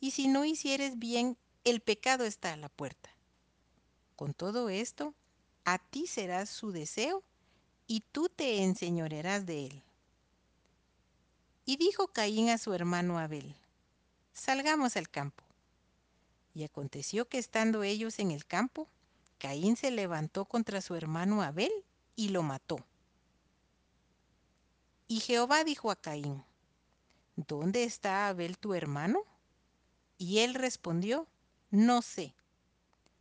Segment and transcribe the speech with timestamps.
[0.00, 3.10] Y si no hicieres bien, el pecado está a la puerta.
[4.16, 5.14] Con todo esto,
[5.64, 7.22] a ti será su deseo,
[7.86, 9.82] y tú te enseñorearás de él.
[11.64, 13.54] Y dijo Caín a su hermano Abel,
[14.32, 15.42] Salgamos al campo.
[16.54, 18.88] Y aconteció que estando ellos en el campo,
[19.38, 21.72] Caín se levantó contra su hermano Abel
[22.14, 22.78] y lo mató.
[25.06, 26.44] Y Jehová dijo a Caín,
[27.36, 29.24] ¿Dónde está Abel tu hermano?
[30.18, 31.28] Y él respondió,
[31.70, 32.34] No sé.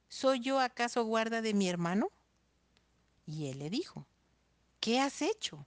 [0.09, 2.09] ¿Soy yo acaso guarda de mi hermano?
[3.25, 4.07] Y él le dijo,
[4.79, 5.65] ¿qué has hecho?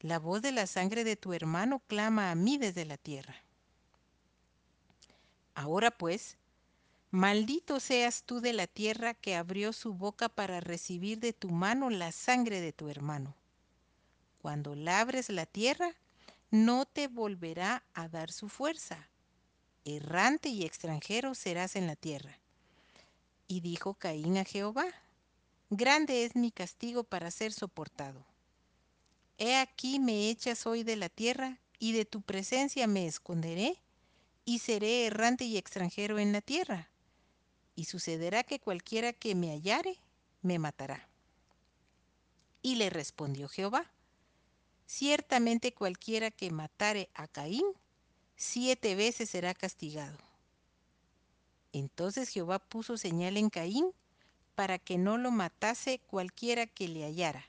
[0.00, 3.36] La voz de la sangre de tu hermano clama a mí desde la tierra.
[5.54, 6.38] Ahora pues,
[7.10, 11.90] maldito seas tú de la tierra que abrió su boca para recibir de tu mano
[11.90, 13.36] la sangre de tu hermano.
[14.40, 15.94] Cuando labres la tierra,
[16.50, 19.11] no te volverá a dar su fuerza
[19.84, 22.38] errante y extranjero serás en la tierra.
[23.48, 24.86] Y dijo Caín a Jehová,
[25.70, 28.24] grande es mi castigo para ser soportado.
[29.38, 33.76] He aquí me echas hoy de la tierra, y de tu presencia me esconderé,
[34.44, 36.88] y seré errante y extranjero en la tierra.
[37.74, 39.98] Y sucederá que cualquiera que me hallare,
[40.42, 41.08] me matará.
[42.62, 43.90] Y le respondió Jehová,
[44.86, 47.64] ciertamente cualquiera que matare a Caín,
[48.42, 50.18] siete veces será castigado.
[51.72, 53.92] Entonces Jehová puso señal en Caín
[54.56, 57.46] para que no lo matase cualquiera que le hallara.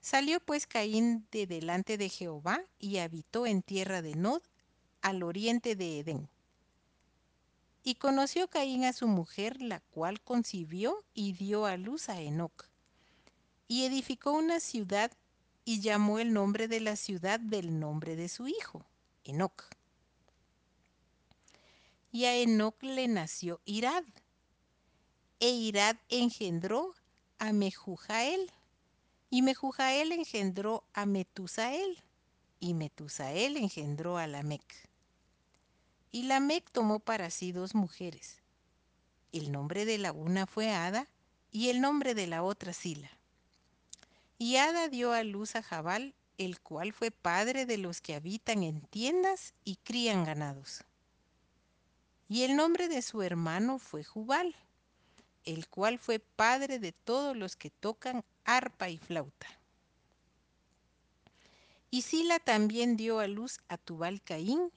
[0.00, 4.40] Salió pues Caín de delante de Jehová y habitó en tierra de Nod,
[5.02, 6.28] al oriente de Edén.
[7.82, 12.68] Y conoció Caín a su mujer, la cual concibió y dio a luz a Enoc.
[13.66, 15.10] Y edificó una ciudad
[15.64, 18.86] y llamó el nombre de la ciudad del nombre de su hijo.
[19.28, 19.68] Enoc.
[22.10, 24.04] Y a Enoc le nació Irad.
[25.38, 26.94] E Irad engendró
[27.38, 28.50] a Mejujael.
[29.28, 32.02] Y Mejujael engendró a Metusael.
[32.58, 34.64] Y Metusael engendró a Lamec.
[36.10, 38.42] Y Lamec tomó para sí dos mujeres.
[39.32, 41.06] El nombre de la una fue Ada
[41.52, 43.10] y el nombre de la otra Sila.
[44.38, 48.62] Y Ada dio a luz a Jabal, el cual fue padre de los que habitan
[48.62, 50.84] en tiendas y crían ganados.
[52.28, 54.54] Y el nombre de su hermano fue Jubal,
[55.44, 59.46] el cual fue padre de todos los que tocan arpa y flauta.
[61.90, 64.70] Y Sila también dio a luz a Tubal Caín,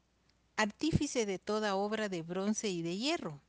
[0.55, 3.41] artífice de toda obra de bronce y de hierro.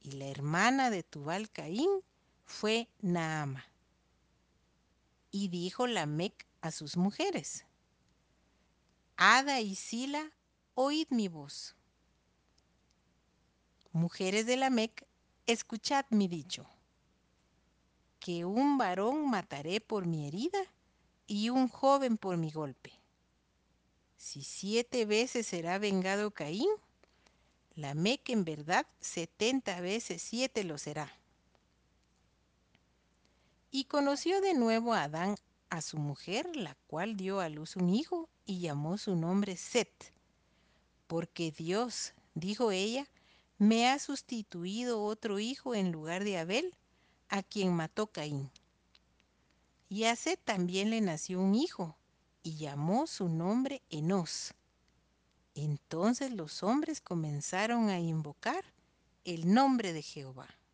[0.00, 1.90] Y la hermana de Tubal Caín
[2.44, 3.64] fue Naama.
[5.32, 7.66] Y dijo Lamec a sus mujeres,
[9.16, 10.32] Ada y Sila,
[10.74, 11.76] oíd mi voz.
[13.92, 15.06] Mujeres de Lamec,
[15.46, 16.66] escuchad mi dicho,
[18.18, 20.58] que un varón mataré por mi herida
[21.26, 22.92] y un joven por mi golpe.
[24.16, 26.70] Si siete veces será vengado Caín,
[27.74, 31.12] Lamec en verdad setenta veces siete lo será.
[33.70, 35.36] Y conoció de nuevo a Adán
[35.70, 40.12] a su mujer, la cual dio a luz un hijo y llamó su nombre Set,
[41.06, 43.06] porque Dios, dijo ella,
[43.58, 46.74] me ha sustituido otro hijo en lugar de Abel,
[47.28, 48.50] a quien mató Caín.
[49.88, 51.96] Y a Set también le nació un hijo,
[52.42, 54.54] y llamó su nombre Enos.
[55.54, 58.64] Entonces los hombres comenzaron a invocar
[59.24, 60.48] el nombre de Jehová.